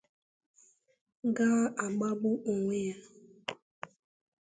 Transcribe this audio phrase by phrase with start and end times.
[1.35, 1.49] ga
[1.83, 2.97] agbagbu onwe ya